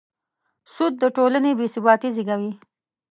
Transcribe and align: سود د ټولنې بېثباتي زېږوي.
سود 0.73 0.93
د 1.03 1.03
ټولنې 1.15 1.51
بېثباتي 1.59 2.09
زېږوي. 2.15 2.51